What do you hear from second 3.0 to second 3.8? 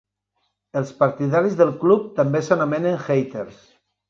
Hatters.